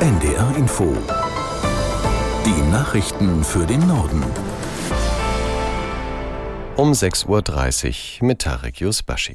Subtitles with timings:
[0.00, 0.96] NDR Info.
[2.46, 4.24] Die Nachrichten für den Norden.
[6.76, 9.34] Um 6.30 Uhr mit Tarek Yusbashi.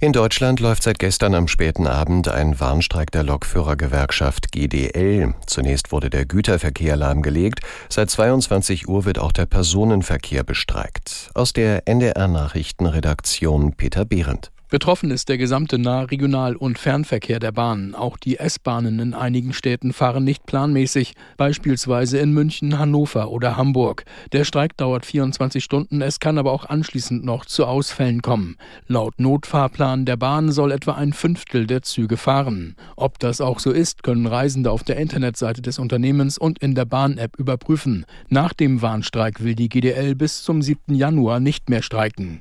[0.00, 5.34] In Deutschland läuft seit gestern am späten Abend ein Warnstreik der Lokführergewerkschaft GDL.
[5.46, 7.60] Zunächst wurde der Güterverkehr lahmgelegt.
[7.88, 11.30] Seit 22 Uhr wird auch der Personenverkehr bestreikt.
[11.34, 14.50] Aus der NDR Nachrichtenredaktion Peter Behrendt.
[14.70, 17.96] Betroffen ist der gesamte Nah-, Regional- und Fernverkehr der Bahnen.
[17.96, 24.04] Auch die S-Bahnen in einigen Städten fahren nicht planmäßig, beispielsweise in München, Hannover oder Hamburg.
[24.30, 28.58] Der Streik dauert 24 Stunden, es kann aber auch anschließend noch zu Ausfällen kommen.
[28.86, 32.76] Laut Notfahrplan der Bahn soll etwa ein Fünftel der Züge fahren.
[32.94, 36.84] Ob das auch so ist, können Reisende auf der Internetseite des Unternehmens und in der
[36.84, 38.06] Bahn-App überprüfen.
[38.28, 40.94] Nach dem Warnstreik will die GDL bis zum 7.
[40.94, 42.40] Januar nicht mehr streiken.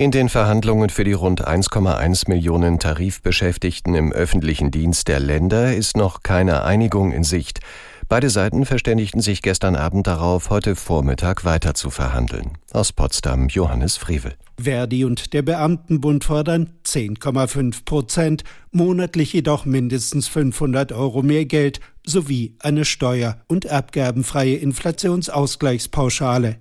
[0.00, 5.94] In den Verhandlungen für die rund 1,1 Millionen Tarifbeschäftigten im öffentlichen Dienst der Länder ist
[5.94, 7.60] noch keine Einigung in Sicht.
[8.08, 12.56] Beide Seiten verständigten sich gestern Abend darauf, heute Vormittag weiter zu verhandeln.
[12.72, 14.36] Aus Potsdam Johannes Frevel.
[14.58, 22.56] Verdi und der Beamtenbund fordern 10,5 Prozent, monatlich jedoch mindestens 500 Euro mehr Geld sowie
[22.60, 26.56] eine steuer- und abgabenfreie Inflationsausgleichspauschale.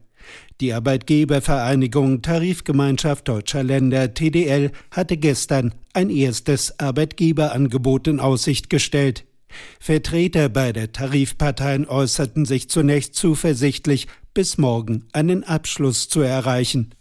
[0.62, 9.26] Die Arbeitgebervereinigung Tarifgemeinschaft Deutscher Länder TDL hatte gestern ein erstes Arbeitgeberangebot in Aussicht gestellt.
[9.80, 16.94] Vertreter beider Tarifparteien äußerten sich zunächst zuversichtlich, bis morgen einen Abschluss zu erreichen.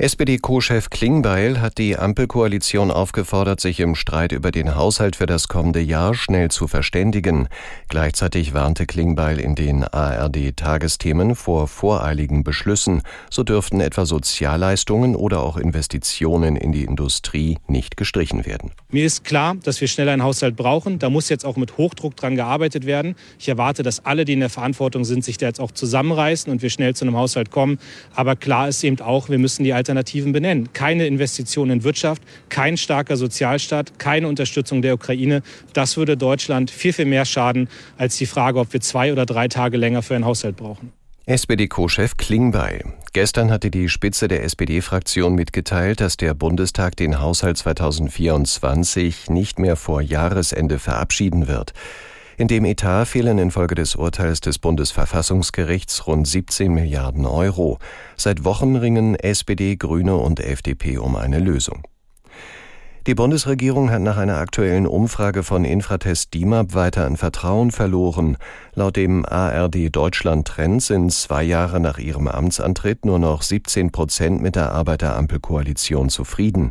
[0.00, 5.80] SPD-Co-Chef Klingbeil hat die Ampelkoalition aufgefordert, sich im Streit über den Haushalt für das kommende
[5.80, 7.48] Jahr schnell zu verständigen.
[7.88, 13.02] Gleichzeitig warnte Klingbeil in den ARD-Tagesthemen vor voreiligen Beschlüssen.
[13.28, 18.70] So dürften etwa Sozialleistungen oder auch Investitionen in die Industrie nicht gestrichen werden.
[18.90, 21.00] Mir ist klar, dass wir schnell einen Haushalt brauchen.
[21.00, 23.16] Da muss jetzt auch mit Hochdruck dran gearbeitet werden.
[23.40, 26.62] Ich erwarte, dass alle, die in der Verantwortung sind, sich da jetzt auch zusammenreißen und
[26.62, 27.80] wir schnell zu einem Haushalt kommen.
[28.14, 29.87] Aber klar ist eben auch, wir müssen die Alternativen
[30.32, 30.72] benennen.
[30.72, 35.42] Keine Investitionen in Wirtschaft, kein starker Sozialstaat, keine Unterstützung der Ukraine.
[35.72, 39.48] Das würde Deutschland viel, viel mehr schaden als die Frage, ob wir zwei oder drei
[39.48, 40.92] Tage länger für einen Haushalt brauchen.
[41.26, 42.84] SPD-Co-Chef Klingbeil.
[43.12, 49.76] Gestern hatte die Spitze der SPD-Fraktion mitgeteilt, dass der Bundestag den Haushalt 2024 nicht mehr
[49.76, 51.74] vor Jahresende verabschieden wird.
[52.38, 57.80] In dem Etat fehlen infolge des Urteils des Bundesverfassungsgerichts rund 17 Milliarden Euro.
[58.16, 61.82] Seit Wochen ringen SPD, Grüne und FDP um eine Lösung.
[63.08, 68.36] Die Bundesregierung hat nach einer aktuellen Umfrage von Infratest DIMAP weiter an Vertrauen verloren.
[68.72, 74.40] Laut dem ARD Deutschland Trend sind zwei Jahre nach ihrem Amtsantritt nur noch 17 Prozent
[74.40, 76.70] mit der Arbeiterampelkoalition zufrieden.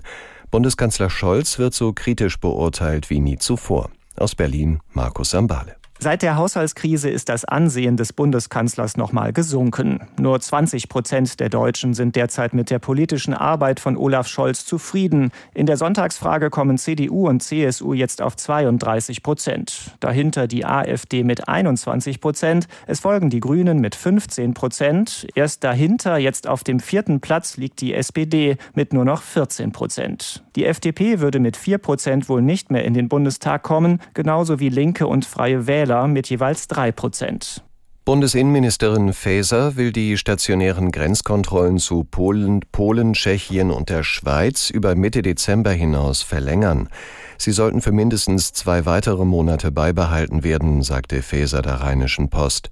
[0.50, 3.90] Bundeskanzler Scholz wird so kritisch beurteilt wie nie zuvor.
[4.20, 5.78] Aus Berlin Markus Sambale.
[6.00, 10.02] Seit der Haushaltskrise ist das Ansehen des Bundeskanzlers nochmal gesunken.
[10.20, 15.32] Nur 20 Prozent der Deutschen sind derzeit mit der politischen Arbeit von Olaf Scholz zufrieden.
[15.56, 19.98] In der Sonntagsfrage kommen CDU und CSU jetzt auf 32 Prozent.
[20.00, 22.68] Dahinter die AfD mit 21 Prozent.
[22.86, 25.28] Es folgen die Grünen mit 15 Prozent.
[25.34, 30.44] Erst dahinter, jetzt auf dem vierten Platz, liegt die SPD mit nur noch 14 Prozent.
[30.56, 34.70] Die FDP würde mit 4 Prozent wohl nicht mehr in den Bundestag kommen, genauso wie
[34.70, 37.64] Linke und Freie Wähler Wähler mit jeweils drei Prozent.
[38.04, 45.22] Bundesinnenministerin Faeser will die stationären Grenzkontrollen zu Polen, Polen, Tschechien und der Schweiz über Mitte
[45.22, 46.90] Dezember hinaus verlängern.
[47.38, 52.70] Sie sollten für mindestens zwei weitere Monate beibehalten werden, sagte Faeser der Rheinischen Post.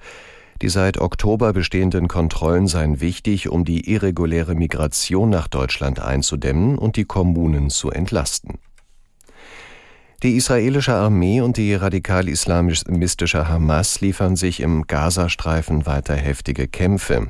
[0.61, 6.95] Die seit Oktober bestehenden Kontrollen seien wichtig, um die irreguläre Migration nach Deutschland einzudämmen und
[6.95, 8.57] die Kommunen zu entlasten.
[10.23, 17.27] Die israelische Armee und die radikal-islamistische Hamas liefern sich im Gazastreifen weiter heftige Kämpfe.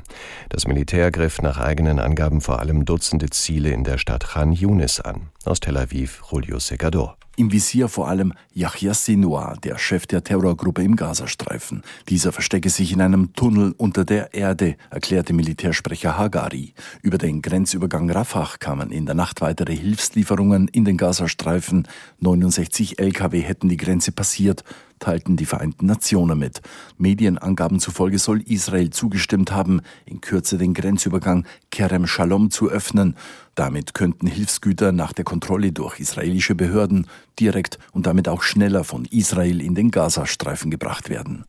[0.48, 5.00] Das Militär griff nach eigenen Angaben vor allem Dutzende Ziele in der Stadt Khan Yunis
[5.00, 5.28] an.
[5.44, 7.18] Aus Tel Aviv, Julio Segador.
[7.38, 11.82] Im Visier vor allem Yahya Sinwar, der Chef der Terrorgruppe im Gazastreifen.
[12.08, 16.72] Dieser verstecke sich in einem Tunnel unter der Erde, erklärte Militärsprecher Hagari.
[17.02, 21.86] Über den Grenzübergang Rafah kamen in der Nacht weitere Hilfslieferungen in den Gazastreifen.
[22.20, 24.64] 69 Lkw hätten die Grenze passiert
[24.98, 26.60] teilten die Vereinten Nationen mit.
[26.98, 33.16] Medienangaben zufolge soll Israel zugestimmt haben, in Kürze den Grenzübergang Kerem Shalom zu öffnen.
[33.54, 37.06] Damit könnten Hilfsgüter nach der Kontrolle durch israelische Behörden
[37.38, 41.44] direkt und damit auch schneller von Israel in den Gazastreifen gebracht werden.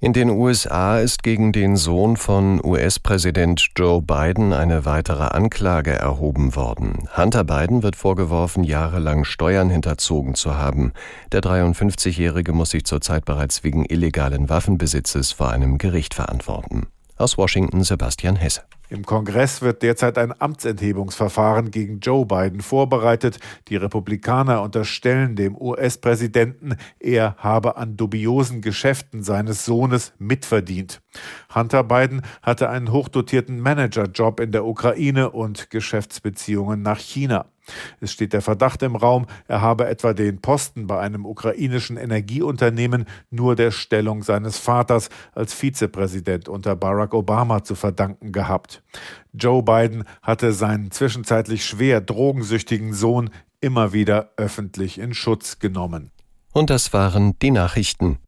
[0.00, 6.54] In den USA ist gegen den Sohn von US-Präsident Joe Biden eine weitere Anklage erhoben
[6.54, 7.08] worden.
[7.16, 10.92] Hunter Biden wird vorgeworfen, jahrelang Steuern hinterzogen zu haben.
[11.32, 16.86] Der 53-Jährige muss sich zurzeit bereits wegen illegalen Waffenbesitzes vor einem Gericht verantworten.
[17.16, 18.62] Aus Washington Sebastian Hesse.
[18.90, 23.38] Im Kongress wird derzeit ein Amtsenthebungsverfahren gegen Joe Biden vorbereitet.
[23.68, 31.02] Die Republikaner unterstellen dem US-Präsidenten, er habe an dubiosen Geschäften seines Sohnes mitverdient.
[31.54, 37.44] Hunter Biden hatte einen hochdotierten Managerjob in der Ukraine und Geschäftsbeziehungen nach China.
[38.00, 43.06] Es steht der Verdacht im Raum, er habe etwa den Posten bei einem ukrainischen Energieunternehmen
[43.30, 48.82] nur der Stellung seines Vaters als Vizepräsident unter Barack Obama zu verdanken gehabt.
[49.32, 53.30] Joe Biden hatte seinen zwischenzeitlich schwer drogensüchtigen Sohn
[53.60, 56.10] immer wieder öffentlich in Schutz genommen.
[56.52, 58.18] Und das waren die Nachrichten.